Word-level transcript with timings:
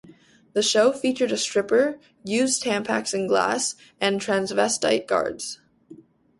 The 0.53 0.63
show 0.63 0.91
featured 0.91 1.31
a 1.31 1.37
stripper, 1.37 1.99
used 2.23 2.63
Tampax 2.63 3.13
in 3.13 3.27
glass, 3.27 3.75
and 3.99 4.19
transvestite 4.19 5.05
guards. 5.05 5.59